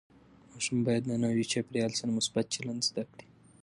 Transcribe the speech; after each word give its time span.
ماشوم 0.51 0.79
باید 0.87 1.03
د 1.07 1.11
نوي 1.23 1.45
چاپېریال 1.51 1.91
سره 1.99 2.11
مثبت 2.17 2.45
چلند 2.53 2.81
زده 2.89 3.03
کړي. 3.11 3.27